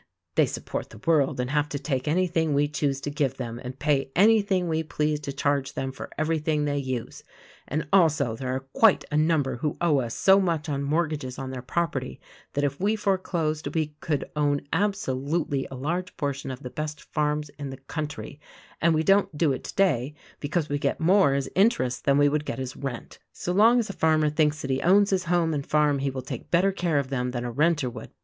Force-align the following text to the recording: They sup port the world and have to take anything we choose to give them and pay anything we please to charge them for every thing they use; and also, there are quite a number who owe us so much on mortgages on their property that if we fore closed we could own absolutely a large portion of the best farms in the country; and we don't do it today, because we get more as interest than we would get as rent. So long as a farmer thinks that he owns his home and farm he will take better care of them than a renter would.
They 0.33 0.47
sup 0.47 0.65
port 0.65 0.89
the 0.89 0.99
world 1.05 1.39
and 1.39 1.51
have 1.51 1.69
to 1.69 1.77
take 1.77 2.07
anything 2.07 2.55
we 2.55 2.67
choose 2.67 2.99
to 3.01 3.11
give 3.11 3.37
them 3.37 3.61
and 3.63 3.77
pay 3.77 4.09
anything 4.15 4.67
we 4.67 4.81
please 4.81 5.19
to 5.19 5.31
charge 5.31 5.73
them 5.73 5.91
for 5.91 6.09
every 6.17 6.39
thing 6.39 6.65
they 6.65 6.79
use; 6.79 7.21
and 7.67 7.87
also, 7.93 8.35
there 8.35 8.49
are 8.55 8.61
quite 8.61 9.05
a 9.11 9.15
number 9.17 9.57
who 9.57 9.77
owe 9.79 9.99
us 9.99 10.15
so 10.15 10.39
much 10.39 10.67
on 10.67 10.81
mortgages 10.81 11.37
on 11.37 11.51
their 11.51 11.61
property 11.61 12.19
that 12.53 12.63
if 12.63 12.79
we 12.79 12.95
fore 12.95 13.19
closed 13.19 13.75
we 13.75 13.93
could 13.99 14.25
own 14.35 14.61
absolutely 14.73 15.67
a 15.69 15.75
large 15.75 16.17
portion 16.17 16.49
of 16.49 16.63
the 16.63 16.71
best 16.71 17.03
farms 17.13 17.49
in 17.59 17.69
the 17.69 17.77
country; 17.77 18.39
and 18.81 18.95
we 18.95 19.03
don't 19.03 19.37
do 19.37 19.51
it 19.51 19.63
today, 19.63 20.15
because 20.39 20.67
we 20.67 20.79
get 20.79 20.99
more 20.99 21.35
as 21.35 21.47
interest 21.53 22.05
than 22.05 22.17
we 22.17 22.27
would 22.27 22.43
get 22.43 22.59
as 22.59 22.75
rent. 22.75 23.19
So 23.33 23.51
long 23.51 23.77
as 23.77 23.87
a 23.87 23.93
farmer 23.93 24.31
thinks 24.31 24.63
that 24.63 24.71
he 24.71 24.81
owns 24.81 25.11
his 25.11 25.25
home 25.25 25.53
and 25.53 25.63
farm 25.63 25.99
he 25.99 26.09
will 26.09 26.23
take 26.23 26.49
better 26.49 26.71
care 26.71 26.97
of 26.97 27.09
them 27.11 27.29
than 27.29 27.45
a 27.45 27.51
renter 27.51 27.87
would. 27.87 28.09